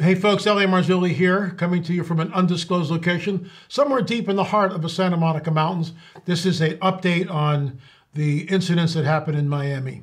Hey 0.00 0.16
folks, 0.16 0.44
L.A. 0.44 0.64
Marzulli 0.64 1.10
here, 1.10 1.50
coming 1.50 1.80
to 1.84 1.92
you 1.92 2.02
from 2.02 2.18
an 2.18 2.32
undisclosed 2.32 2.90
location, 2.90 3.48
somewhere 3.68 4.02
deep 4.02 4.28
in 4.28 4.34
the 4.34 4.42
heart 4.42 4.72
of 4.72 4.82
the 4.82 4.88
Santa 4.88 5.16
Monica 5.16 5.52
Mountains. 5.52 5.92
This 6.24 6.44
is 6.44 6.60
an 6.60 6.78
update 6.78 7.30
on 7.30 7.78
the 8.12 8.40
incidents 8.50 8.94
that 8.94 9.04
happened 9.04 9.38
in 9.38 9.48
Miami. 9.48 10.02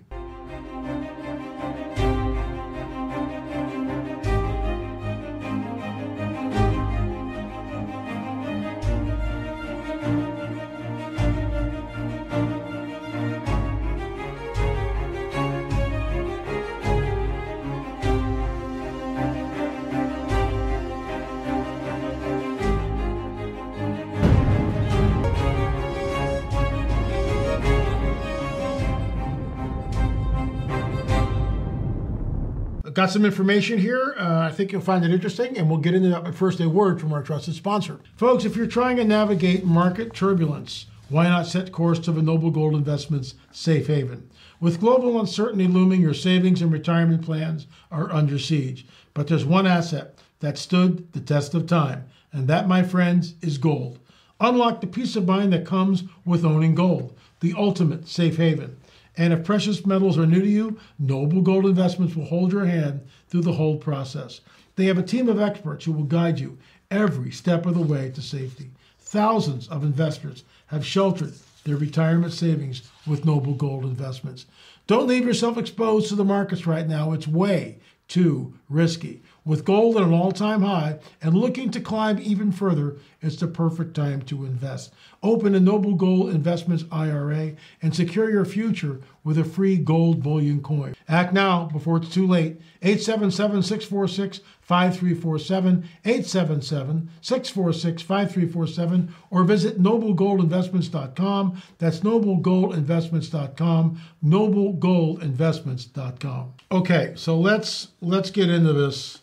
Got 33.01 33.09
some 33.09 33.25
information 33.25 33.79
here. 33.79 34.13
Uh, 34.15 34.41
I 34.41 34.51
think 34.51 34.71
you'll 34.71 34.79
find 34.79 35.03
it 35.03 35.09
interesting, 35.09 35.57
and 35.57 35.67
we'll 35.67 35.79
get 35.79 35.95
into 35.95 36.09
that. 36.09 36.23
But 36.23 36.35
first, 36.35 36.59
a 36.59 36.69
word 36.69 37.01
from 37.01 37.11
our 37.13 37.23
trusted 37.23 37.55
sponsor. 37.55 37.99
Folks, 38.15 38.45
if 38.45 38.55
you're 38.55 38.67
trying 38.67 38.97
to 38.97 39.03
navigate 39.03 39.65
market 39.65 40.13
turbulence, 40.13 40.85
why 41.09 41.23
not 41.23 41.47
set 41.47 41.71
course 41.71 41.97
to 41.97 42.11
the 42.11 42.21
Noble 42.21 42.51
Gold 42.51 42.75
Investments 42.75 43.33
Safe 43.51 43.87
Haven? 43.87 44.29
With 44.59 44.79
global 44.79 45.19
uncertainty 45.19 45.65
looming, 45.65 45.99
your 45.99 46.13
savings 46.13 46.61
and 46.61 46.71
retirement 46.71 47.25
plans 47.25 47.65
are 47.89 48.13
under 48.13 48.37
siege. 48.37 48.85
But 49.15 49.25
there's 49.25 49.45
one 49.45 49.65
asset 49.65 50.19
that 50.39 50.59
stood 50.59 51.11
the 51.13 51.21
test 51.21 51.55
of 51.55 51.65
time, 51.65 52.05
and 52.31 52.47
that, 52.49 52.67
my 52.67 52.83
friends, 52.83 53.33
is 53.41 53.57
gold. 53.57 53.97
Unlock 54.39 54.79
the 54.79 54.85
peace 54.85 55.15
of 55.15 55.25
mind 55.25 55.51
that 55.53 55.65
comes 55.65 56.03
with 56.23 56.45
owning 56.45 56.75
gold, 56.75 57.17
the 57.39 57.55
ultimate 57.57 58.07
safe 58.07 58.37
haven. 58.37 58.77
And 59.17 59.33
if 59.33 59.43
precious 59.43 59.85
metals 59.85 60.17
are 60.17 60.25
new 60.25 60.41
to 60.41 60.47
you, 60.47 60.79
Noble 60.97 61.41
Gold 61.41 61.65
Investments 61.65 62.15
will 62.15 62.25
hold 62.25 62.51
your 62.51 62.65
hand 62.65 63.01
through 63.27 63.41
the 63.41 63.53
whole 63.53 63.77
process. 63.77 64.41
They 64.75 64.85
have 64.85 64.97
a 64.97 65.03
team 65.03 65.27
of 65.27 65.39
experts 65.39 65.85
who 65.85 65.91
will 65.91 66.03
guide 66.03 66.39
you 66.39 66.57
every 66.89 67.31
step 67.31 67.65
of 67.65 67.75
the 67.75 67.81
way 67.81 68.09
to 68.11 68.21
safety. 68.21 68.71
Thousands 68.99 69.67
of 69.67 69.83
investors 69.83 70.43
have 70.67 70.85
sheltered 70.85 71.33
their 71.63 71.75
retirement 71.75 72.33
savings 72.33 72.89
with 73.05 73.25
Noble 73.25 73.53
Gold 73.53 73.83
Investments. 73.83 74.45
Don't 74.87 75.07
leave 75.07 75.25
yourself 75.25 75.57
exposed 75.57 76.07
to 76.09 76.15
the 76.15 76.23
markets 76.23 76.65
right 76.65 76.87
now. 76.87 77.11
It's 77.11 77.27
way 77.27 77.79
too 78.07 78.53
risky. 78.69 79.21
With 79.45 79.65
gold 79.65 79.97
at 79.97 80.03
an 80.03 80.13
all 80.13 80.31
time 80.31 80.61
high 80.61 80.99
and 81.21 81.33
looking 81.33 81.71
to 81.71 81.79
climb 81.79 82.19
even 82.19 82.51
further, 82.51 82.97
it's 83.21 83.35
the 83.35 83.47
perfect 83.47 83.95
time 83.95 84.21
to 84.23 84.45
invest. 84.45 84.93
Open 85.23 85.53
a 85.53 85.59
Noble 85.59 85.93
Gold 85.93 86.31
Investments 86.31 86.85
IRA 86.91 87.53
and 87.81 87.95
secure 87.95 88.29
your 88.29 88.45
future 88.45 89.01
with 89.23 89.37
a 89.37 89.43
free 89.43 89.77
gold 89.77 90.23
bullion 90.23 90.61
coin. 90.61 90.95
Act 91.07 91.31
now 91.33 91.65
before 91.65 91.97
it's 91.97 92.09
too 92.09 92.25
late. 92.25 92.59
877 92.81 93.61
646 93.61 94.39
5347, 94.61 95.87
877 96.05 97.09
646 97.21 98.01
5347, 98.01 99.13
or 99.29 99.43
visit 99.43 99.79
noblegoldinvestments.com. 99.81 101.61
That's 101.77 101.99
noblegoldinvestments.com, 101.99 104.01
noblegoldinvestments.com. 104.23 106.53
Okay, 106.71 107.13
so 107.15 107.37
let's 107.37 107.89
let's 108.01 108.31
get 108.31 108.49
into 108.49 108.73
this. 108.73 109.19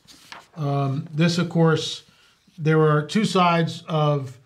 Um, 0.57 1.09
this, 1.13 1.39
of 1.39 1.49
course, 1.49 2.05
there 2.59 2.81
are 2.83 3.03
two 3.03 3.25
sides 3.25 3.85
of 3.89 4.39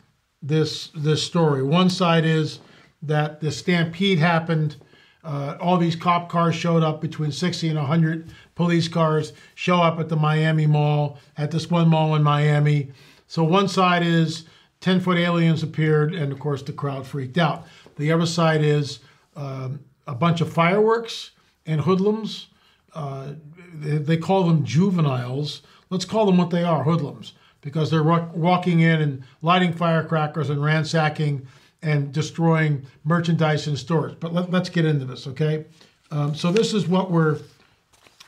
this 0.42 0.88
this 0.94 1.22
story. 1.22 1.62
One 1.62 1.88
side 1.88 2.24
is 2.24 2.60
that 3.00 3.40
the 3.40 3.50
stampede 3.50 4.18
happened. 4.18 4.76
Uh, 5.24 5.56
all 5.60 5.78
these 5.78 5.96
cop 5.96 6.28
cars 6.28 6.54
showed 6.54 6.82
up 6.82 7.00
between 7.00 7.32
60 7.32 7.68
and 7.68 7.78
100 7.78 8.32
police 8.54 8.88
cars 8.88 9.32
show 9.54 9.80
up 9.80 9.98
at 10.00 10.08
the 10.08 10.16
Miami 10.16 10.66
Mall, 10.66 11.18
at 11.38 11.50
this 11.50 11.70
one 11.70 11.88
mall 11.88 12.14
in 12.16 12.22
Miami. 12.22 12.90
So 13.28 13.44
one 13.44 13.68
side 13.68 14.02
is 14.02 14.44
10 14.80 15.00
foot 15.00 15.16
aliens 15.16 15.62
appeared, 15.62 16.12
and 16.12 16.32
of 16.32 16.40
course 16.40 16.62
the 16.62 16.72
crowd 16.72 17.06
freaked 17.06 17.38
out. 17.38 17.66
The 17.96 18.10
other 18.10 18.26
side 18.26 18.62
is 18.62 18.98
um, 19.36 19.80
a 20.08 20.14
bunch 20.14 20.40
of 20.40 20.52
fireworks 20.52 21.30
and 21.66 21.80
hoodlums. 21.80 22.48
Uh, 22.92 23.34
they, 23.74 23.98
they, 23.98 24.16
call 24.16 24.44
them 24.44 24.64
juveniles. 24.64 25.62
Let's 25.88 26.04
call 26.04 26.26
them 26.26 26.36
what 26.36 26.50
they 26.50 26.64
are 26.64 26.82
hoodlums 26.82 27.32
because 27.62 27.90
they're 27.90 28.02
walking 28.02 28.80
in 28.80 29.00
and 29.00 29.22
lighting 29.40 29.72
firecrackers 29.72 30.50
and 30.50 30.62
ransacking 30.62 31.46
and 31.82 32.12
destroying 32.12 32.84
merchandise 33.04 33.66
in 33.66 33.76
stores. 33.76 34.14
But 34.18 34.34
let, 34.34 34.52
us 34.52 34.68
get 34.68 34.84
into 34.84 35.04
this, 35.04 35.26
okay? 35.28 35.64
Um, 36.10 36.34
so 36.34 36.52
this 36.52 36.74
is 36.74 36.86
what 36.86 37.10
we're, 37.10 37.38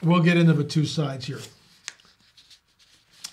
we'll 0.02 0.22
get 0.22 0.36
into 0.36 0.54
the 0.54 0.64
two 0.64 0.86
sides 0.86 1.26
here. 1.26 1.40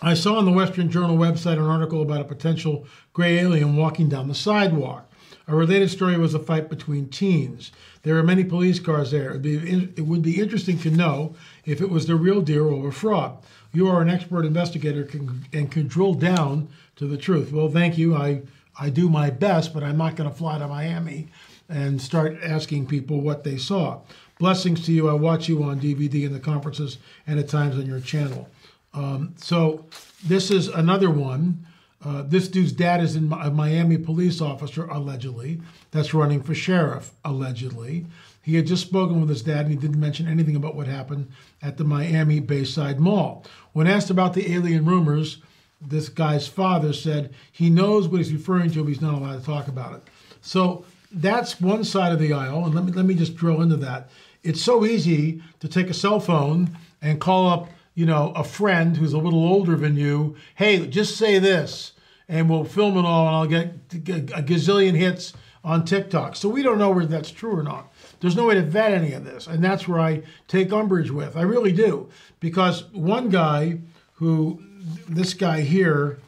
I 0.02 0.16
saw 0.16 0.38
on 0.38 0.46
the 0.46 0.52
Western 0.52 0.90
Journal 0.90 1.16
website 1.16 1.54
an 1.54 1.66
article 1.66 2.02
about 2.02 2.22
a 2.22 2.26
potential 2.26 2.88
gray 3.14 3.38
alien 3.38 3.76
walking 3.76 4.10
down 4.10 4.28
the 4.28 4.36
sidewalk. 4.36 5.11
A 5.48 5.56
related 5.56 5.90
story 5.90 6.18
was 6.18 6.34
a 6.34 6.40
fight 6.40 6.70
between 6.70 7.10
teens. 7.10 7.72
There 8.04 8.18
are 8.18 8.24
many 8.24 8.44
police 8.44 8.80
cars 8.80 9.12
there. 9.12 9.30
It 9.30 9.34
would, 9.34 9.42
be, 9.42 9.58
it 9.96 10.06
would 10.06 10.22
be 10.22 10.40
interesting 10.40 10.78
to 10.80 10.90
know 10.92 11.36
if 11.66 11.82
it 11.82 11.90
was 11.90 12.08
the 12.08 12.16
real 12.16 12.42
deal 12.42 12.68
or 12.68 12.90
a 12.90 12.94
fraud. 12.94 13.38
You 13.74 13.88
are 13.88 14.02
an 14.02 14.10
expert 14.10 14.46
investigator 14.46 15.08
and 15.54 15.72
can 15.72 15.88
drill 15.88 16.14
down 16.14 16.70
to 16.98 17.08
the 17.08 17.18
truth. 17.18 17.52
Well, 17.52 17.70
thank 17.70 17.98
you. 17.98 18.16
I, 18.16 18.42
I 18.80 18.90
do 18.90 19.10
my 19.10 19.30
best, 19.30 19.74
but 19.74 19.84
I'm 19.84 19.98
not 19.98 20.16
going 20.16 20.30
to 20.30 20.36
fly 20.36 20.58
to 20.58 20.68
Miami 20.68 21.30
and 21.70 22.02
start 22.02 22.38
asking 22.44 22.88
people 22.88 23.22
what 23.22 23.44
they 23.44 23.58
saw. 23.58 24.02
Blessings 24.40 24.86
to 24.86 24.92
you. 24.92 25.08
I 25.08 25.14
watch 25.14 25.48
you 25.48 25.64
on 25.64 25.80
DVD 25.80 26.26
in 26.26 26.34
the 26.34 26.40
conferences 26.40 26.98
and 27.26 27.40
at 27.40 27.48
times 27.48 27.78
on 27.78 27.86
your 27.86 28.00
channel. 28.00 28.50
Um, 28.94 29.36
so 29.38 29.86
this 30.26 30.52
is 30.52 30.68
another 30.68 31.10
one. 31.10 31.66
Uh, 32.04 32.24
this 32.24 32.48
dude's 32.48 32.72
dad 32.72 33.02
is 33.02 33.16
in 33.16 33.32
a 33.32 33.52
Miami 33.52 33.98
police 33.98 34.42
officer, 34.42 34.86
allegedly, 34.86 35.62
that's 35.92 36.14
running 36.14 36.42
for 36.42 36.56
sheriff, 36.56 37.12
allegedly. 37.24 38.06
He 38.42 38.56
had 38.56 38.66
just 38.66 38.88
spoken 38.88 39.20
with 39.20 39.30
his 39.30 39.44
dad 39.44 39.66
and 39.66 39.70
he 39.70 39.76
didn't 39.76 40.00
mention 40.00 40.28
anything 40.28 40.56
about 40.56 40.76
what 40.76 40.88
happened 40.88 41.32
at 41.62 41.78
the 41.78 41.84
Miami 41.84 42.40
Bayside 42.40 43.00
Mall. 43.00 43.46
When 43.74 43.86
asked 43.86 44.10
about 44.10 44.34
the 44.34 44.52
alien 44.52 44.86
rumors, 44.86 45.38
this 45.80 46.10
guy's 46.10 46.48
father 46.48 46.94
said 46.94 47.34
he 47.52 47.70
knows 47.70 48.08
what 48.08 48.18
he's 48.18 48.34
referring 48.34 48.72
to, 48.72 48.84
but 48.84 48.90
he's 48.90 49.02
not 49.02 49.14
allowed 49.14 49.40
to 49.40 49.46
talk 49.46 49.68
about 49.68 49.94
it. 49.94 50.04
So 50.42 50.86
that's 51.12 51.62
one 51.62 51.84
side 51.84 52.14
of 52.14 52.20
the 52.20 52.34
aisle, 52.34 52.66
and 52.66 52.74
let 52.74 52.86
me 52.86 52.92
let 52.92 53.06
me 53.06 53.16
just 53.16 53.36
drill 53.36 53.62
into 53.62 53.78
that. 53.78 54.10
It's 54.44 54.62
so 54.62 54.86
easy 54.86 55.42
to 55.60 55.68
take 55.68 55.90
a 55.90 55.94
cell 55.94 56.20
phone 56.20 56.78
and 57.02 57.20
call 57.20 57.48
up, 57.48 57.70
you 57.94 58.06
know, 58.06 58.32
a 58.36 58.44
friend 58.44 58.98
who's 58.98 59.14
a 59.14 59.18
little 59.18 59.46
older 59.46 59.76
than 59.76 59.98
you. 59.98 60.36
Hey, 60.56 60.88
just 60.88 61.18
say 61.18 61.40
this, 61.40 61.94
and 62.28 62.50
we'll 62.50 62.64
film 62.64 62.98
it 62.98 63.06
all, 63.06 63.28
and 63.28 63.36
I'll 63.36 63.48
get 63.48 63.66
a 63.94 64.42
gazillion 64.42 64.96
hits 64.96 65.34
on 65.64 65.86
TikTok. 65.86 66.36
So 66.36 66.50
we 66.50 66.64
don't 66.64 66.80
know 66.80 66.90
whether 66.92 67.08
that's 67.08 67.32
true 67.32 67.56
or 67.58 67.64
not. 67.64 67.92
There's 68.20 68.36
no 68.36 68.48
way 68.48 68.56
to 68.56 68.62
vet 68.62 68.92
any 68.92 69.14
of 69.14 69.26
this. 69.26 69.48
And 69.48 69.64
that's 69.64 69.88
where 69.88 70.00
I 70.00 70.24
take 70.48 70.72
umbrage 70.72 71.12
with. 71.12 71.38
I 71.38 71.42
really 71.42 71.72
do. 71.72 72.10
Because 72.40 72.86
one 72.94 73.30
guy 73.30 73.80
who, 74.14 74.64
this 75.08 75.34
guy 75.34 75.62
here, 75.62 76.20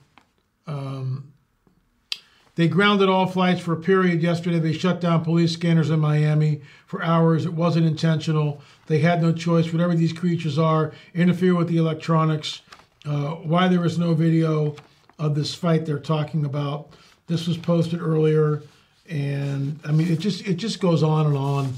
um, 0.67 1.32
they 2.55 2.67
grounded 2.67 3.09
all 3.09 3.25
flights 3.25 3.61
for 3.61 3.73
a 3.73 3.77
period 3.77 4.21
yesterday. 4.21 4.59
They 4.59 4.73
shut 4.73 5.01
down 5.01 5.23
police 5.23 5.53
scanners 5.53 5.89
in 5.89 5.99
Miami 5.99 6.61
for 6.85 7.03
hours. 7.03 7.45
It 7.45 7.53
wasn't 7.53 7.87
intentional. 7.87 8.61
They 8.87 8.99
had 8.99 9.21
no 9.21 9.31
choice. 9.31 9.71
Whatever 9.71 9.95
these 9.95 10.13
creatures 10.13 10.59
are, 10.59 10.93
interfere 11.15 11.55
with 11.55 11.67
the 11.67 11.77
electronics. 11.77 12.61
Uh, 13.05 13.31
why 13.31 13.67
there 13.67 13.81
was 13.81 13.97
no 13.97 14.13
video 14.13 14.75
of 15.17 15.35
this 15.35 15.55
fight 15.55 15.85
they're 15.85 15.99
talking 15.99 16.45
about. 16.45 16.89
This 17.27 17.47
was 17.47 17.57
posted 17.57 18.01
earlier 18.01 18.61
and 19.09 19.79
I 19.83 19.91
mean 19.91 20.11
it 20.11 20.19
just 20.19 20.47
it 20.47 20.55
just 20.55 20.79
goes 20.79 21.03
on 21.03 21.25
and 21.25 21.37
on 21.37 21.73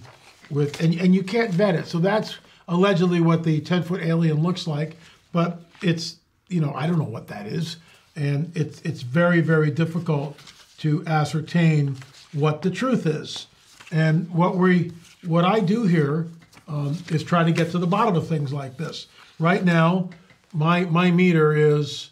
with 0.51 0.80
and 0.81 0.94
and 0.95 1.16
you 1.16 1.24
can't 1.24 1.51
vet 1.51 1.75
it. 1.75 1.88
So 1.88 2.00
that's 2.00 2.38
allegedly 2.68 3.21
what 3.21 3.44
the 3.44 3.62
10 3.62 3.83
foot 3.83 4.01
alien 4.01 4.42
looks 4.42 4.68
like, 4.68 4.98
but 5.31 5.62
it's 5.81 6.18
you 6.50 6.62
know 6.62 6.74
I 6.75 6.88
don't 6.88 7.00
know 7.00 7.06
what 7.06 7.28
that 7.28 7.48
is, 7.48 7.78
and 8.16 8.51
it's 8.56 8.81
it's 8.81 9.01
very 9.01 9.42
very 9.42 9.71
difficult 9.71 10.39
to 10.80 11.04
ascertain 11.07 11.98
what 12.33 12.62
the 12.62 12.72
truth 12.72 13.06
is. 13.06 13.48
And 13.92 14.30
what 14.31 14.57
we 14.57 14.92
what 15.25 15.45
I 15.45 15.60
do 15.60 15.83
here 15.83 16.27
um, 16.68 16.98
is 17.10 17.24
try 17.24 17.44
to 17.44 17.51
get 17.51 17.72
to 17.72 17.77
the 17.77 17.88
bottom 17.88 18.16
of 18.16 18.27
things 18.27 18.51
like 18.51 18.77
this. 18.77 19.07
Right 19.39 19.63
now, 19.63 20.10
my 20.54 20.86
my 20.86 21.12
meter 21.12 21.54
is 21.54 22.12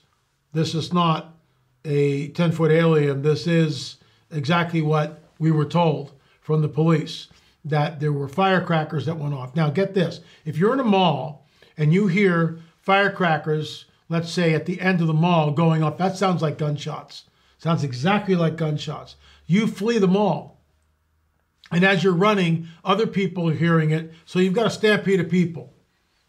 this 0.53 0.75
is 0.75 0.93
not 0.93 1.33
a 1.85 2.29
10 2.29 2.51
foot 2.51 2.71
alien. 2.71 3.21
This 3.21 3.47
is 3.47 3.97
exactly 4.31 4.81
what 4.81 5.23
we 5.39 5.51
were 5.51 5.65
told 5.65 6.11
from 6.41 6.61
the 6.61 6.69
police 6.69 7.27
that 7.65 7.99
there 7.99 8.13
were 8.13 8.27
firecrackers 8.27 9.05
that 9.05 9.17
went 9.17 9.33
off. 9.33 9.55
Now, 9.55 9.69
get 9.69 9.93
this 9.93 10.19
if 10.45 10.57
you're 10.57 10.73
in 10.73 10.79
a 10.79 10.85
mall 10.85 11.47
and 11.77 11.93
you 11.93 12.07
hear 12.07 12.59
firecrackers 12.81 13.85
let's 14.09 14.31
say 14.31 14.53
at 14.53 14.65
the 14.65 14.79
end 14.79 15.01
of 15.01 15.07
the 15.07 15.13
mall 15.13 15.51
going 15.51 15.83
off. 15.83 15.97
That 15.97 16.15
sounds 16.15 16.41
like 16.41 16.57
gunshots. 16.57 17.23
Sounds 17.63 17.85
exactly 17.85 18.35
like 18.35 18.57
gunshots. 18.57 19.15
You 19.47 19.67
flee 19.67 19.97
the 19.97 20.05
mall. 20.05 20.59
And 21.71 21.85
as 21.85 22.03
you're 22.03 22.11
running, 22.11 22.67
other 22.83 23.07
people 23.07 23.49
are 23.49 23.53
hearing 23.53 23.91
it. 23.91 24.11
So 24.25 24.39
you've 24.39 24.53
got 24.53 24.67
a 24.67 24.69
stampede 24.69 25.21
of 25.21 25.29
people. 25.29 25.71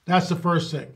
That's 0.04 0.28
the 0.28 0.36
first 0.36 0.70
thing. 0.70 0.94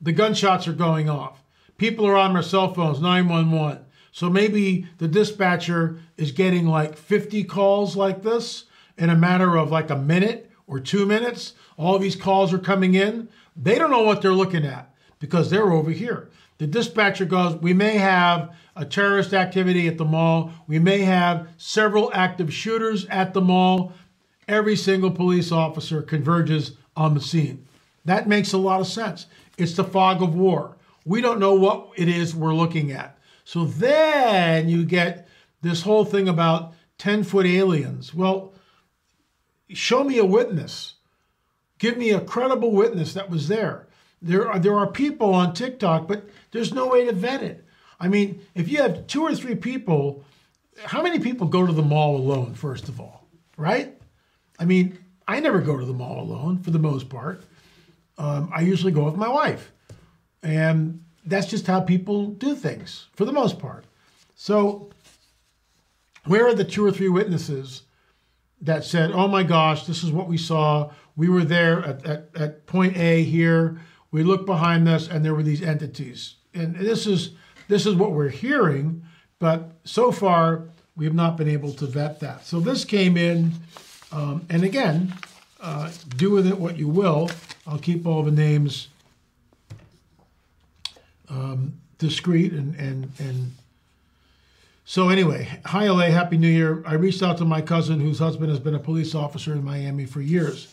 The 0.00 0.12
gunshots 0.12 0.66
are 0.66 0.72
going 0.72 1.10
off. 1.10 1.42
People 1.76 2.06
are 2.06 2.16
on 2.16 2.32
their 2.32 2.42
cell 2.42 2.72
phones, 2.72 3.02
911. 3.02 3.84
So 4.12 4.30
maybe 4.30 4.86
the 4.96 5.08
dispatcher 5.08 6.00
is 6.16 6.32
getting 6.32 6.66
like 6.66 6.96
50 6.96 7.44
calls 7.44 7.96
like 7.96 8.22
this 8.22 8.64
in 8.96 9.10
a 9.10 9.14
matter 9.14 9.56
of 9.56 9.70
like 9.70 9.90
a 9.90 9.96
minute 9.96 10.50
or 10.66 10.80
two 10.80 11.04
minutes. 11.04 11.52
All 11.76 11.98
these 11.98 12.16
calls 12.16 12.50
are 12.54 12.58
coming 12.58 12.94
in. 12.94 13.28
They 13.54 13.78
don't 13.78 13.90
know 13.90 14.04
what 14.04 14.22
they're 14.22 14.32
looking 14.32 14.64
at 14.64 14.94
because 15.18 15.50
they're 15.50 15.70
over 15.70 15.90
here. 15.90 16.30
The 16.58 16.66
dispatcher 16.66 17.24
goes, 17.24 17.56
We 17.56 17.74
may 17.74 17.98
have 17.98 18.54
a 18.74 18.84
terrorist 18.84 19.34
activity 19.34 19.88
at 19.88 19.98
the 19.98 20.04
mall. 20.04 20.52
We 20.66 20.78
may 20.78 21.00
have 21.00 21.48
several 21.56 22.10
active 22.14 22.52
shooters 22.52 23.06
at 23.06 23.34
the 23.34 23.40
mall. 23.40 23.92
Every 24.48 24.76
single 24.76 25.10
police 25.10 25.50
officer 25.50 26.02
converges 26.02 26.72
on 26.96 27.14
the 27.14 27.20
scene. 27.20 27.66
That 28.04 28.28
makes 28.28 28.52
a 28.52 28.58
lot 28.58 28.80
of 28.80 28.86
sense. 28.86 29.26
It's 29.58 29.74
the 29.74 29.84
fog 29.84 30.22
of 30.22 30.34
war. 30.34 30.76
We 31.04 31.20
don't 31.20 31.40
know 31.40 31.54
what 31.54 31.90
it 31.96 32.08
is 32.08 32.34
we're 32.34 32.54
looking 32.54 32.92
at. 32.92 33.18
So 33.44 33.64
then 33.64 34.68
you 34.68 34.84
get 34.84 35.28
this 35.62 35.82
whole 35.82 36.04
thing 36.04 36.28
about 36.28 36.74
10 36.98 37.24
foot 37.24 37.46
aliens. 37.46 38.14
Well, 38.14 38.52
show 39.68 40.04
me 40.04 40.18
a 40.18 40.24
witness. 40.24 40.94
Give 41.78 41.96
me 41.96 42.10
a 42.10 42.20
credible 42.20 42.72
witness 42.72 43.14
that 43.14 43.30
was 43.30 43.48
there. 43.48 43.86
There 44.22 44.50
are, 44.50 44.58
there 44.58 44.76
are 44.76 44.86
people 44.86 45.34
on 45.34 45.52
TikTok, 45.52 46.08
but 46.08 46.28
there's 46.50 46.72
no 46.72 46.88
way 46.88 47.04
to 47.06 47.12
vet 47.12 47.42
it. 47.42 47.64
I 48.00 48.08
mean, 48.08 48.40
if 48.54 48.68
you 48.68 48.82
have 48.82 49.06
two 49.06 49.22
or 49.22 49.34
three 49.34 49.54
people, 49.54 50.24
how 50.84 51.02
many 51.02 51.18
people 51.18 51.46
go 51.46 51.66
to 51.66 51.72
the 51.72 51.82
mall 51.82 52.16
alone, 52.16 52.54
first 52.54 52.88
of 52.88 53.00
all, 53.00 53.26
right? 53.56 53.94
I 54.58 54.64
mean, 54.64 54.98
I 55.28 55.40
never 55.40 55.60
go 55.60 55.78
to 55.78 55.84
the 55.84 55.92
mall 55.92 56.20
alone 56.20 56.58
for 56.58 56.70
the 56.70 56.78
most 56.78 57.08
part. 57.08 57.44
Um, 58.18 58.50
I 58.54 58.60
usually 58.62 58.92
go 58.92 59.04
with 59.04 59.16
my 59.16 59.28
wife. 59.28 59.72
And 60.42 61.04
that's 61.24 61.46
just 61.46 61.66
how 61.66 61.80
people 61.80 62.26
do 62.28 62.54
things 62.54 63.06
for 63.14 63.24
the 63.24 63.32
most 63.32 63.58
part. 63.58 63.84
So, 64.36 64.90
where 66.24 66.46
are 66.46 66.54
the 66.54 66.64
two 66.64 66.84
or 66.84 66.92
three 66.92 67.08
witnesses 67.08 67.82
that 68.60 68.84
said, 68.84 69.10
oh 69.12 69.28
my 69.28 69.42
gosh, 69.42 69.86
this 69.86 70.02
is 70.02 70.10
what 70.10 70.28
we 70.28 70.38
saw? 70.38 70.90
We 71.16 71.28
were 71.28 71.44
there 71.44 71.84
at, 71.84 72.06
at, 72.06 72.28
at 72.36 72.66
point 72.66 72.96
A 72.96 73.22
here. 73.22 73.80
We 74.10 74.22
looked 74.22 74.46
behind 74.46 74.86
this, 74.86 75.08
and 75.08 75.24
there 75.24 75.34
were 75.34 75.42
these 75.42 75.62
entities. 75.62 76.34
And 76.54 76.74
this 76.76 77.06
is 77.06 77.30
this 77.68 77.86
is 77.86 77.94
what 77.94 78.12
we're 78.12 78.28
hearing, 78.28 79.02
but 79.38 79.72
so 79.84 80.12
far 80.12 80.64
we 80.96 81.04
have 81.04 81.14
not 81.14 81.36
been 81.36 81.48
able 81.48 81.72
to 81.74 81.86
vet 81.86 82.20
that. 82.20 82.46
So 82.46 82.60
this 82.60 82.84
came 82.84 83.16
in, 83.16 83.52
um, 84.12 84.46
and 84.48 84.62
again, 84.62 85.12
uh, 85.60 85.90
do 86.16 86.30
with 86.30 86.46
it 86.46 86.58
what 86.58 86.78
you 86.78 86.88
will. 86.88 87.30
I'll 87.66 87.78
keep 87.78 88.06
all 88.06 88.22
the 88.22 88.30
names 88.30 88.88
um, 91.28 91.74
discreet 91.98 92.52
and 92.52 92.74
and 92.76 93.12
and. 93.18 93.52
So 94.88 95.08
anyway, 95.08 95.48
hi 95.64 95.88
LA, 95.88 96.10
happy 96.10 96.38
New 96.38 96.48
Year. 96.48 96.82
I 96.86 96.94
reached 96.94 97.20
out 97.20 97.38
to 97.38 97.44
my 97.44 97.60
cousin 97.60 97.98
whose 97.98 98.20
husband 98.20 98.50
has 98.50 98.60
been 98.60 98.74
a 98.76 98.78
police 98.78 99.16
officer 99.16 99.52
in 99.52 99.64
Miami 99.64 100.06
for 100.06 100.20
years. 100.20 100.72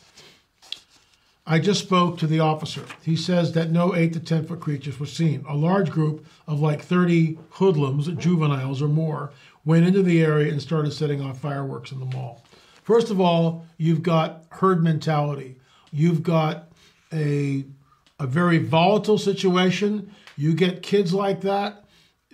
I 1.45 1.59
just 1.59 1.81
spoke 1.81 2.17
to 2.19 2.27
the 2.27 2.39
officer. 2.39 2.85
He 3.03 3.17
says 3.17 3.51
that 3.51 3.69
no 3.69 3.93
8 3.93 4.13
to 4.13 4.19
10 4.21 4.45
foot 4.45 4.61
creatures 4.61 4.97
were 4.97 5.05
seen. 5.05 5.43
A 5.47 5.55
large 5.55 5.91
group 5.91 6.25
of 6.47 6.61
like 6.61 6.81
30 6.81 7.37
hoodlums, 7.51 8.07
juveniles 8.07 8.81
or 8.81 8.87
more, 8.87 9.31
went 9.65 9.85
into 9.85 10.01
the 10.01 10.23
area 10.23 10.51
and 10.51 10.61
started 10.61 10.91
setting 10.91 11.21
off 11.21 11.39
fireworks 11.39 11.91
in 11.91 11.99
the 11.99 12.05
mall. 12.05 12.45
First 12.83 13.09
of 13.09 13.19
all, 13.19 13.65
you've 13.77 14.03
got 14.03 14.45
herd 14.49 14.81
mentality. 14.81 15.57
You've 15.91 16.23
got 16.23 16.69
a, 17.11 17.65
a 18.19 18.27
very 18.27 18.57
volatile 18.57 19.17
situation. 19.17 20.13
You 20.37 20.53
get 20.53 20.81
kids 20.81 21.13
like 21.13 21.41
that, 21.41 21.83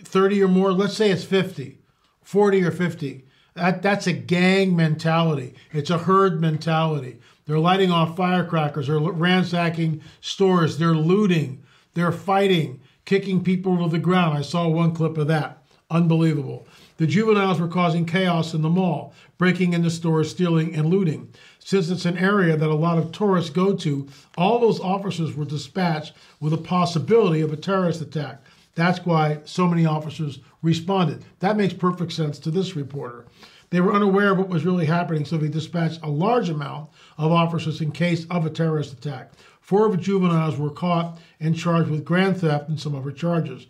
30 0.04 0.44
or 0.44 0.48
more, 0.48 0.72
let's 0.72 0.96
say 0.96 1.10
it's 1.10 1.24
50, 1.24 1.80
40 2.22 2.64
or 2.64 2.72
50. 2.72 3.26
That, 3.56 3.82
that's 3.82 4.08
a 4.08 4.14
gang 4.14 4.76
mentality. 4.76 5.56
It's 5.72 5.90
a 5.90 5.98
herd 5.98 6.40
mentality. 6.40 7.18
They're 7.50 7.58
lighting 7.58 7.90
off 7.90 8.16
firecrackers. 8.16 8.86
They're 8.86 9.00
ransacking 9.00 10.04
stores. 10.22 10.78
They're 10.78 10.94
looting. 10.94 11.64
They're 11.96 12.12
fighting, 12.12 12.80
kicking 13.06 13.44
people 13.44 13.76
to 13.80 13.90
the 13.90 13.98
ground. 13.98 14.38
I 14.38 14.44
saw 14.44 14.68
one 14.68 14.94
clip 14.94 15.18
of 15.18 15.26
that. 15.30 15.64
Unbelievable. 15.90 16.68
The 16.98 17.08
juveniles 17.08 17.60
were 17.60 17.68
causing 17.68 18.06
chaos 18.06 18.54
in 18.54 18.62
the 18.62 18.70
mall, 18.70 19.16
breaking 19.40 19.74
into 19.74 19.90
stores, 19.90 20.30
stealing, 20.30 20.76
and 20.76 20.92
looting. 20.92 21.34
Since 21.58 21.90
it's 21.90 22.06
an 22.06 22.20
area 22.20 22.56
that 22.56 22.70
a 22.70 22.76
lot 22.76 23.00
of 23.00 23.12
tourists 23.12 23.50
go 23.50 23.76
to, 23.78 24.08
all 24.38 24.60
those 24.60 24.80
officers 24.80 25.34
were 25.34 25.44
dispatched 25.44 26.14
with 26.40 26.54
a 26.54 26.58
possibility 26.58 27.42
of 27.42 27.52
a 27.52 27.58
terrorist 27.58 28.00
attack. 28.00 28.44
That's 28.76 29.04
why 29.08 29.40
so 29.46 29.68
many 29.68 29.88
officers 29.88 30.38
responded. 30.62 31.26
That 31.40 31.58
makes 31.58 31.74
perfect 31.74 32.12
sense 32.12 32.38
to 32.40 32.52
this 32.52 32.76
reporter. 32.76 33.26
They 33.70 33.82
were 33.82 33.94
unaware 33.94 34.32
of 34.32 34.38
what 34.40 34.50
was 34.50 34.66
really 34.66 34.86
happening, 34.86 35.26
so 35.26 35.38
they 35.38 35.48
dispatched 35.48 36.00
a 36.02 36.10
large 36.10 36.50
amount 36.50 36.90
of 37.18 37.32
officers 37.32 37.82
in 37.82 37.92
case 37.92 38.26
of 38.30 38.46
a 38.46 38.50
terrorist 38.50 38.94
attack. 38.94 39.32
Four 39.62 39.86
of 39.86 39.92
the 39.92 39.98
juveniles 39.98 40.58
were 40.58 40.72
caught 40.72 41.20
and 41.40 41.56
charged 41.56 41.90
with 41.90 42.04
grand 42.04 42.40
theft 42.40 42.70
and 42.70 42.80
some 42.80 42.96
other 42.96 43.12
charges. 43.12 43.68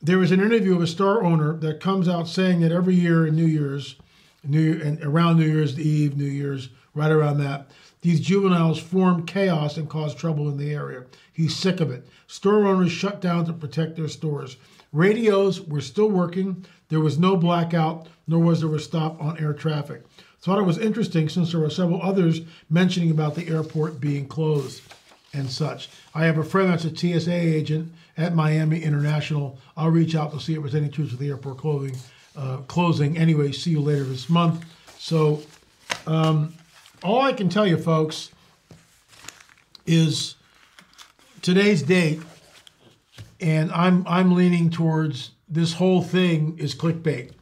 There 0.00 0.18
was 0.18 0.30
an 0.30 0.40
interview 0.40 0.76
of 0.76 0.82
a 0.82 0.86
store 0.86 1.24
owner 1.24 1.54
that 1.56 1.80
comes 1.80 2.08
out 2.08 2.28
saying 2.28 2.60
that 2.60 2.70
every 2.70 2.94
year 2.94 3.26
in 3.26 3.34
New 3.34 3.46
Year's, 3.46 3.96
New 4.44 4.80
and 4.82 5.02
around 5.02 5.38
New 5.38 5.46
Year's 5.46 5.80
Eve, 5.80 6.16
New 6.16 6.24
Year's, 6.24 6.68
right 6.94 7.10
around 7.10 7.38
that, 7.38 7.70
these 8.02 8.20
juveniles 8.20 8.78
form 8.78 9.24
chaos 9.24 9.78
and 9.78 9.88
cause 9.88 10.14
trouble 10.14 10.48
in 10.48 10.58
the 10.58 10.72
area. 10.72 11.04
He's 11.32 11.56
sick 11.56 11.80
of 11.80 11.90
it. 11.90 12.06
Store 12.26 12.66
owners 12.66 12.92
shut 12.92 13.20
down 13.20 13.46
to 13.46 13.52
protect 13.52 13.96
their 13.96 14.08
stores. 14.08 14.58
Radios 14.92 15.60
were 15.62 15.80
still 15.80 16.08
working. 16.08 16.64
There 16.94 17.00
was 17.00 17.18
no 17.18 17.36
blackout, 17.36 18.06
nor 18.28 18.38
was 18.38 18.60
there 18.60 18.72
a 18.72 18.78
stop 18.78 19.20
on 19.20 19.36
air 19.38 19.52
traffic. 19.52 20.04
Thought 20.38 20.60
it 20.60 20.62
was 20.62 20.78
interesting 20.78 21.28
since 21.28 21.50
there 21.50 21.60
were 21.60 21.68
several 21.68 22.00
others 22.00 22.42
mentioning 22.70 23.10
about 23.10 23.34
the 23.34 23.48
airport 23.48 24.00
being 24.00 24.28
closed 24.28 24.80
and 25.32 25.50
such. 25.50 25.88
I 26.14 26.24
have 26.26 26.38
a 26.38 26.44
friend 26.44 26.70
that's 26.70 26.84
a 26.84 26.96
TSA 26.96 27.32
agent 27.32 27.92
at 28.16 28.36
Miami 28.36 28.80
International. 28.80 29.58
I'll 29.76 29.90
reach 29.90 30.14
out 30.14 30.30
to 30.34 30.38
see 30.38 30.54
if 30.54 30.60
there's 30.60 30.76
any 30.76 30.88
truth 30.88 31.10
to 31.10 31.16
the 31.16 31.30
airport 31.30 31.58
closing. 31.58 31.96
Uh, 32.36 32.58
closing 32.68 33.18
anyway. 33.18 33.50
See 33.50 33.72
you 33.72 33.80
later 33.80 34.04
this 34.04 34.30
month. 34.30 34.64
So, 34.96 35.42
um, 36.06 36.54
all 37.02 37.22
I 37.22 37.32
can 37.32 37.48
tell 37.48 37.66
you, 37.66 37.76
folks, 37.76 38.30
is 39.84 40.36
today's 41.42 41.82
date, 41.82 42.20
and 43.40 43.72
I'm 43.72 44.06
I'm 44.06 44.36
leaning 44.36 44.70
towards 44.70 45.32
this 45.48 45.74
whole 45.74 46.02
thing 46.02 46.58
is 46.58 46.74
clickbait. 46.74 47.32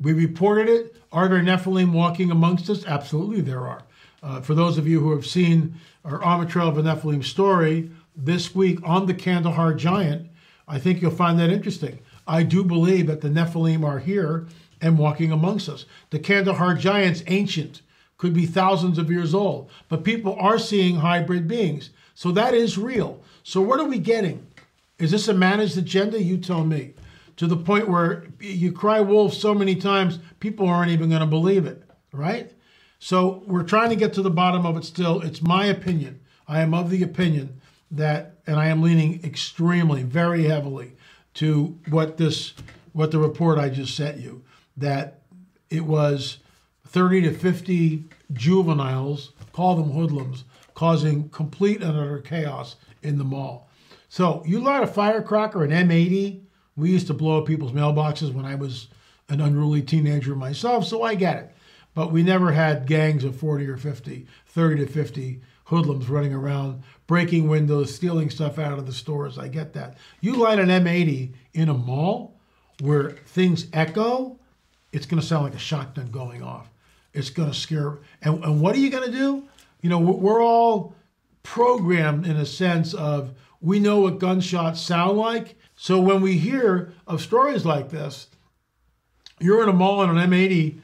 We 0.00 0.12
reported 0.12 0.68
it. 0.68 0.96
Are 1.12 1.28
there 1.28 1.40
Nephilim 1.40 1.92
walking 1.92 2.30
amongst 2.30 2.70
us? 2.70 2.86
Absolutely, 2.86 3.40
there 3.40 3.66
are. 3.66 3.82
Uh, 4.22 4.40
for 4.40 4.54
those 4.54 4.78
of 4.78 4.86
you 4.86 5.00
who 5.00 5.12
have 5.12 5.26
seen 5.26 5.74
our 6.04 6.20
Armatrail 6.20 6.68
of 6.68 6.78
a 6.78 6.82
Nephilim 6.82 7.24
story 7.24 7.90
this 8.16 8.54
week 8.54 8.78
on 8.82 9.06
the 9.06 9.14
Kandahar 9.14 9.74
Giant, 9.74 10.28
I 10.68 10.78
think 10.78 11.02
you'll 11.02 11.10
find 11.10 11.38
that 11.38 11.50
interesting. 11.50 11.98
I 12.26 12.42
do 12.42 12.62
believe 12.64 13.06
that 13.08 13.20
the 13.20 13.28
Nephilim 13.28 13.84
are 13.84 13.98
here 13.98 14.46
and 14.80 14.98
walking 14.98 15.32
amongst 15.32 15.68
us. 15.68 15.84
The 16.10 16.18
Kandahar 16.18 16.74
Giant's 16.74 17.22
ancient, 17.26 17.82
could 18.20 18.34
be 18.34 18.44
thousands 18.44 18.98
of 18.98 19.10
years 19.10 19.34
old, 19.34 19.70
but 19.88 20.04
people 20.04 20.36
are 20.38 20.58
seeing 20.58 20.96
hybrid 20.96 21.48
beings. 21.48 21.88
So 22.14 22.30
that 22.32 22.52
is 22.52 22.76
real. 22.76 23.22
So 23.42 23.62
what 23.62 23.80
are 23.80 23.88
we 23.88 23.98
getting? 23.98 24.46
Is 24.98 25.10
this 25.10 25.26
a 25.26 25.32
managed 25.32 25.78
agenda? 25.78 26.22
You 26.22 26.36
tell 26.36 26.62
me. 26.62 26.92
To 27.40 27.46
the 27.46 27.56
point 27.56 27.88
where 27.88 28.24
you 28.38 28.70
cry 28.70 29.00
wolf 29.00 29.32
so 29.32 29.54
many 29.54 29.74
times, 29.74 30.18
people 30.40 30.68
aren't 30.68 30.90
even 30.90 31.08
going 31.08 31.22
to 31.22 31.26
believe 31.26 31.64
it, 31.64 31.82
right? 32.12 32.52
So 32.98 33.42
we're 33.46 33.62
trying 33.62 33.88
to 33.88 33.96
get 33.96 34.12
to 34.12 34.22
the 34.22 34.28
bottom 34.28 34.66
of 34.66 34.76
it 34.76 34.84
still. 34.84 35.22
It's 35.22 35.40
my 35.40 35.64
opinion. 35.64 36.20
I 36.46 36.60
am 36.60 36.74
of 36.74 36.90
the 36.90 37.02
opinion 37.02 37.58
that, 37.92 38.34
and 38.46 38.56
I 38.56 38.66
am 38.66 38.82
leaning 38.82 39.24
extremely, 39.24 40.02
very 40.02 40.44
heavily 40.44 40.92
to 41.36 41.78
what 41.88 42.18
this, 42.18 42.52
what 42.92 43.10
the 43.10 43.18
report 43.18 43.58
I 43.58 43.70
just 43.70 43.96
sent 43.96 44.18
you, 44.18 44.44
that 44.76 45.22
it 45.70 45.86
was 45.86 46.40
30 46.88 47.22
to 47.22 47.32
50 47.32 48.04
juveniles, 48.34 49.32
call 49.54 49.76
them 49.76 49.92
hoodlums, 49.92 50.44
causing 50.74 51.30
complete 51.30 51.80
and 51.80 51.96
utter 51.96 52.18
chaos 52.18 52.76
in 53.02 53.16
the 53.16 53.24
mall. 53.24 53.70
So 54.10 54.42
you 54.44 54.60
light 54.60 54.82
a 54.82 54.86
firecracker, 54.86 55.64
an 55.64 55.70
M80. 55.70 56.42
We 56.80 56.90
used 56.90 57.06
to 57.08 57.14
blow 57.14 57.38
up 57.38 57.46
people's 57.46 57.72
mailboxes 57.72 58.32
when 58.32 58.44
I 58.44 58.54
was 58.54 58.88
an 59.28 59.40
unruly 59.40 59.82
teenager 59.82 60.34
myself, 60.34 60.86
so 60.86 61.02
I 61.02 61.14
get 61.14 61.36
it. 61.36 61.56
But 61.94 62.12
we 62.12 62.22
never 62.22 62.52
had 62.52 62.86
gangs 62.86 63.24
of 63.24 63.36
40 63.36 63.66
or 63.68 63.76
50, 63.76 64.26
30 64.46 64.86
to 64.86 64.86
50 64.90 65.40
hoodlums 65.64 66.08
running 66.08 66.32
around, 66.32 66.82
breaking 67.06 67.48
windows, 67.48 67.94
stealing 67.94 68.30
stuff 68.30 68.58
out 68.58 68.78
of 68.78 68.86
the 68.86 68.92
stores. 68.92 69.38
I 69.38 69.48
get 69.48 69.72
that. 69.74 69.98
You 70.20 70.36
light 70.36 70.58
an 70.58 70.68
M80 70.68 71.32
in 71.54 71.68
a 71.68 71.74
mall 71.74 72.36
where 72.80 73.10
things 73.10 73.66
echo, 73.72 74.38
it's 74.92 75.06
going 75.06 75.20
to 75.20 75.26
sound 75.26 75.44
like 75.44 75.54
a 75.54 75.58
shotgun 75.58 76.10
going 76.10 76.42
off. 76.42 76.68
It's 77.12 77.30
going 77.30 77.50
to 77.50 77.56
scare. 77.56 77.98
And, 78.22 78.42
and 78.44 78.60
what 78.60 78.74
are 78.74 78.78
you 78.78 78.90
going 78.90 79.10
to 79.10 79.16
do? 79.16 79.44
You 79.82 79.90
know, 79.90 79.98
we're 79.98 80.42
all 80.42 80.94
programmed 81.42 82.26
in 82.26 82.36
a 82.36 82.46
sense 82.46 82.94
of 82.94 83.32
we 83.60 83.78
know 83.78 84.00
what 84.00 84.18
gunshots 84.18 84.80
sound 84.80 85.18
like. 85.18 85.56
So 85.76 86.00
when 86.00 86.20
we 86.20 86.38
hear 86.38 86.92
of 87.06 87.20
stories 87.20 87.64
like 87.64 87.90
this, 87.90 88.28
you're 89.38 89.62
in 89.62 89.68
a 89.68 89.72
mall 89.72 90.02
and 90.02 90.18
an 90.18 90.30
M80, 90.30 90.78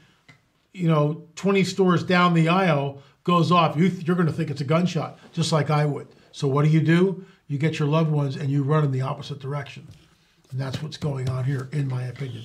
you 0.73 0.87
know, 0.87 1.23
20 1.35 1.63
stores 1.63 2.03
down 2.03 2.33
the 2.33 2.49
aisle 2.49 3.01
goes 3.23 3.51
off. 3.51 3.75
You, 3.77 3.85
you're 3.87 4.15
going 4.15 4.27
to 4.27 4.33
think 4.33 4.49
it's 4.49 4.61
a 4.61 4.65
gunshot, 4.65 5.19
just 5.33 5.51
like 5.51 5.69
I 5.69 5.85
would. 5.85 6.07
So 6.31 6.47
what 6.47 6.65
do 6.65 6.71
you 6.71 6.81
do? 6.81 7.25
You 7.47 7.57
get 7.57 7.79
your 7.79 7.87
loved 7.87 8.11
ones 8.11 8.35
and 8.35 8.49
you 8.49 8.63
run 8.63 8.83
in 8.83 8.91
the 8.91 9.01
opposite 9.01 9.39
direction. 9.39 9.87
And 10.51 10.59
that's 10.59 10.81
what's 10.81 10.97
going 10.97 11.29
on 11.29 11.43
here, 11.43 11.69
in 11.71 11.87
my 11.87 12.03
opinion. 12.03 12.43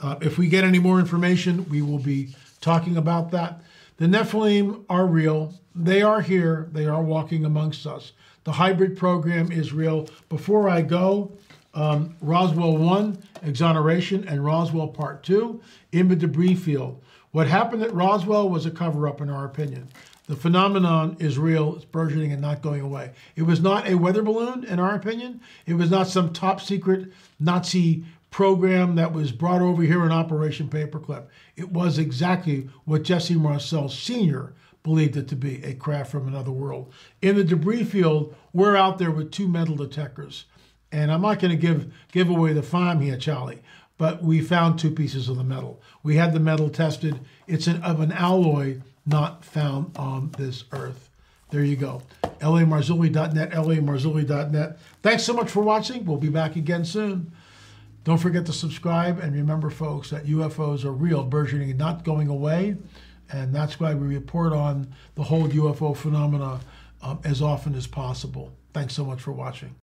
Uh, 0.00 0.16
if 0.20 0.38
we 0.38 0.48
get 0.48 0.64
any 0.64 0.78
more 0.78 0.98
information, 0.98 1.68
we 1.68 1.82
will 1.82 1.98
be 1.98 2.34
talking 2.60 2.96
about 2.96 3.30
that. 3.30 3.60
The 3.96 4.06
Nephilim 4.06 4.84
are 4.88 5.06
real. 5.06 5.54
They 5.74 6.02
are 6.02 6.20
here. 6.20 6.68
They 6.72 6.86
are 6.86 7.02
walking 7.02 7.44
amongst 7.44 7.86
us. 7.86 8.12
The 8.42 8.52
hybrid 8.52 8.96
program 8.96 9.52
is 9.52 9.72
real. 9.72 10.08
Before 10.28 10.68
I 10.68 10.82
go, 10.82 11.32
um, 11.74 12.16
Roswell 12.20 12.76
1, 12.76 13.22
exoneration, 13.42 14.26
and 14.26 14.44
Roswell 14.44 14.88
Part 14.88 15.22
2, 15.22 15.60
in 15.92 16.08
the 16.08 16.16
debris 16.16 16.56
field. 16.56 17.02
What 17.30 17.46
happened 17.46 17.82
at 17.82 17.94
Roswell 17.94 18.48
was 18.48 18.66
a 18.66 18.70
cover 18.70 19.08
up, 19.08 19.20
in 19.20 19.30
our 19.30 19.44
opinion. 19.44 19.88
The 20.26 20.36
phenomenon 20.36 21.16
is 21.20 21.38
real, 21.38 21.76
it's 21.76 21.84
burgeoning 21.84 22.32
and 22.32 22.40
not 22.40 22.62
going 22.62 22.80
away. 22.80 23.12
It 23.36 23.42
was 23.42 23.60
not 23.60 23.86
a 23.86 23.96
weather 23.96 24.22
balloon, 24.22 24.64
in 24.64 24.80
our 24.80 24.94
opinion. 24.94 25.40
It 25.66 25.74
was 25.74 25.90
not 25.90 26.08
some 26.08 26.32
top 26.32 26.60
secret 26.60 27.12
Nazi 27.38 28.04
program 28.34 28.96
that 28.96 29.12
was 29.12 29.30
brought 29.30 29.62
over 29.62 29.80
here 29.80 30.04
in 30.04 30.10
Operation 30.10 30.68
Paperclip. 30.68 31.26
It 31.54 31.70
was 31.70 31.98
exactly 31.98 32.68
what 32.84 33.04
Jesse 33.04 33.36
Marcel 33.36 33.88
Sr. 33.88 34.54
believed 34.82 35.16
it 35.16 35.28
to 35.28 35.36
be 35.36 35.62
a 35.62 35.72
craft 35.72 36.10
from 36.10 36.26
another 36.26 36.50
world. 36.50 36.92
In 37.22 37.36
the 37.36 37.44
debris 37.44 37.84
field, 37.84 38.34
we're 38.52 38.74
out 38.74 38.98
there 38.98 39.12
with 39.12 39.30
two 39.30 39.46
metal 39.46 39.76
detectors. 39.76 40.46
And 40.90 41.12
I'm 41.12 41.22
not 41.22 41.38
going 41.38 41.52
to 41.52 41.56
give 41.56 41.94
give 42.10 42.28
away 42.28 42.52
the 42.52 42.64
farm 42.64 43.00
here, 43.00 43.16
Charlie, 43.16 43.62
but 43.98 44.24
we 44.24 44.40
found 44.40 44.80
two 44.80 44.90
pieces 44.90 45.28
of 45.28 45.36
the 45.36 45.44
metal. 45.44 45.80
We 46.02 46.16
had 46.16 46.32
the 46.32 46.40
metal 46.40 46.70
tested. 46.70 47.20
It's 47.46 47.68
an, 47.68 47.84
of 47.84 48.00
an 48.00 48.10
alloy 48.10 48.80
not 49.06 49.44
found 49.44 49.96
on 49.96 50.32
this 50.38 50.64
earth. 50.72 51.08
There 51.50 51.62
you 51.62 51.76
go. 51.76 52.02
LAMarzulli.net, 52.40 53.52
LAMarzulli.net. 53.52 54.78
Thanks 55.04 55.22
so 55.22 55.34
much 55.34 55.50
for 55.50 55.62
watching. 55.62 56.04
We'll 56.04 56.16
be 56.16 56.30
back 56.30 56.56
again 56.56 56.84
soon. 56.84 57.30
Don't 58.04 58.18
forget 58.18 58.46
to 58.46 58.52
subscribe. 58.52 59.18
And 59.18 59.34
remember, 59.34 59.70
folks, 59.70 60.10
that 60.10 60.26
UFOs 60.26 60.84
are 60.84 60.92
real, 60.92 61.24
burgeoning, 61.24 61.76
not 61.76 62.04
going 62.04 62.28
away. 62.28 62.76
And 63.32 63.54
that's 63.54 63.80
why 63.80 63.94
we 63.94 64.06
report 64.06 64.52
on 64.52 64.94
the 65.14 65.22
whole 65.22 65.48
UFO 65.48 65.96
phenomena 65.96 66.60
um, 67.02 67.18
as 67.24 67.40
often 67.40 67.74
as 67.74 67.86
possible. 67.86 68.52
Thanks 68.74 68.94
so 68.94 69.04
much 69.04 69.22
for 69.22 69.32
watching. 69.32 69.74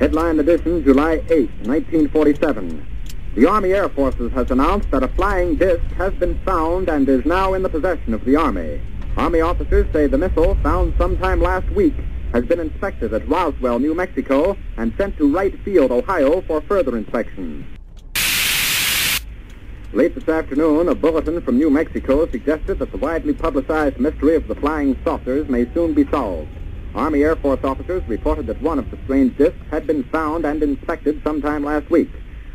Headline 0.00 0.40
edition, 0.40 0.82
July 0.82 1.22
8, 1.28 1.50
1947. 1.66 2.86
The 3.34 3.46
Army 3.46 3.74
Air 3.74 3.90
Forces 3.90 4.32
has 4.32 4.50
announced 4.50 4.90
that 4.92 5.02
a 5.02 5.08
flying 5.08 5.56
disc 5.56 5.82
has 5.98 6.14
been 6.14 6.40
found 6.42 6.88
and 6.88 7.06
is 7.06 7.26
now 7.26 7.52
in 7.52 7.62
the 7.62 7.68
possession 7.68 8.14
of 8.14 8.24
the 8.24 8.34
Army. 8.34 8.80
Army 9.18 9.42
officers 9.42 9.86
say 9.92 10.06
the 10.06 10.16
missile, 10.16 10.56
found 10.62 10.94
sometime 10.96 11.42
last 11.42 11.68
week, 11.72 11.92
has 12.32 12.46
been 12.46 12.60
inspected 12.60 13.12
at 13.12 13.28
Roswell, 13.28 13.78
New 13.78 13.94
Mexico, 13.94 14.56
and 14.78 14.94
sent 14.96 15.18
to 15.18 15.30
Wright 15.30 15.54
Field, 15.66 15.90
Ohio, 15.90 16.40
for 16.46 16.62
further 16.62 16.96
inspection. 16.96 17.66
Late 19.92 20.14
this 20.14 20.30
afternoon, 20.30 20.88
a 20.88 20.94
bulletin 20.94 21.42
from 21.42 21.58
New 21.58 21.68
Mexico 21.68 22.26
suggested 22.30 22.78
that 22.78 22.90
the 22.90 22.96
widely 22.96 23.34
publicized 23.34 24.00
mystery 24.00 24.34
of 24.34 24.48
the 24.48 24.54
flying 24.54 24.96
saucers 25.04 25.46
may 25.50 25.70
soon 25.74 25.92
be 25.92 26.06
solved. 26.06 26.48
Army 26.94 27.22
Air 27.22 27.36
Force 27.36 27.60
officers 27.62 28.02
reported 28.08 28.46
that 28.48 28.60
one 28.60 28.78
of 28.78 28.90
the 28.90 28.98
strange 29.04 29.36
discs 29.36 29.58
had 29.70 29.86
been 29.86 30.02
found 30.04 30.44
and 30.44 30.60
inspected 30.62 31.22
sometime 31.22 31.62
last 31.62 31.88
week. 31.88 32.10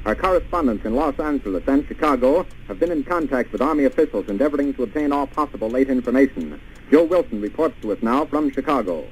Our 0.06 0.14
correspondents 0.14 0.86
in 0.86 0.94
Los 0.94 1.18
Angeles 1.20 1.64
and 1.68 1.88
Chicago 1.88 2.46
have 2.68 2.80
been 2.80 2.92
in 2.92 3.04
contact 3.04 3.52
with 3.52 3.62
Army 3.62 3.86
officials 3.86 4.28
endeavoring 4.28 4.74
to 4.74 4.84
obtain 4.84 5.14
all 5.14 5.26
possible 5.26 5.70
late 5.70 5.90
information. 5.90 6.60
Joe 6.92 7.06
Wilson 7.06 7.42
reports 7.42 7.76
to 7.82 7.94
us 7.94 7.98
now 8.02 8.26
from 8.26 8.52
Chicago. 8.52 9.08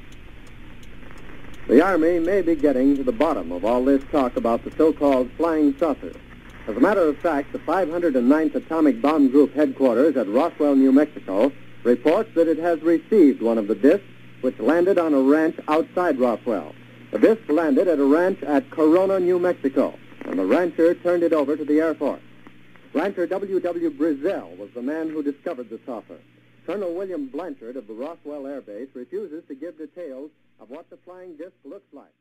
The 1.68 1.82
Army 1.82 2.20
may 2.20 2.42
be 2.42 2.56
getting 2.56 2.98
to 2.98 3.04
the 3.04 3.14
bottom 3.14 3.54
of 3.54 3.64
all 3.64 3.84
this 3.86 4.04
talk 4.12 4.36
about 4.36 4.66
the 4.66 4.72
so-called 4.78 5.32
flying 5.38 5.74
saucer. 5.80 6.12
As 6.68 6.76
a 6.76 6.82
matter 6.82 7.02
of 7.02 7.18
fact, 7.18 7.54
the 7.54 7.60
509th 7.60 8.56
Atomic 8.56 9.02
Bomb 9.02 9.30
Group 9.30 9.54
headquarters 9.56 10.18
at 10.18 10.28
Roswell, 10.28 10.76
New 10.76 10.92
Mexico, 10.92 11.52
reports 11.84 12.30
that 12.36 12.50
it 12.50 12.58
has 12.58 12.82
received 12.82 13.42
one 13.42 13.58
of 13.58 13.68
the 13.68 13.76
discs 13.76 14.06
which 14.44 14.60
landed 14.60 15.00
on 15.00 15.14
a 15.14 15.22
ranch 15.22 15.58
outside 15.70 16.20
Roswell. 16.20 16.76
The 17.12 17.20
disc 17.20 17.42
landed 17.48 17.88
at 17.88 17.98
a 17.98 18.04
ranch 18.04 18.44
at 18.44 18.70
Corona, 18.72 19.18
New 19.20 19.40
Mexico, 19.40 19.98
and 20.26 20.38
the 20.38 20.46
rancher 20.46 20.94
turned 20.96 21.24
it 21.24 21.32
over 21.32 21.56
to 21.56 21.64
the 21.64 21.80
Air 21.80 21.96
Force. 21.96 22.22
Rancher 22.94 23.26
W. 23.26 23.60
W. 23.62 23.90
Brazel 23.90 24.58
was 24.58 24.70
the 24.76 24.82
man 24.82 25.10
who 25.10 25.24
discovered 25.24 25.70
the 25.70 25.80
saucer. 25.86 26.20
Colonel 26.66 26.94
William 26.94 27.28
Blanchard 27.28 27.78
of 27.78 27.88
the 27.88 27.94
Roswell 27.94 28.46
Air 28.46 28.60
Base 28.60 28.90
refuses 28.94 29.44
to 29.48 29.56
give 29.56 29.78
details 29.78 30.30
of 30.60 30.70
what 30.70 30.90
the 30.90 30.98
flying 30.98 31.38
disc 31.38 31.56
looks 31.64 31.94
like. 31.94 32.12